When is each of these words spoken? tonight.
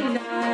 tonight. 0.00 0.47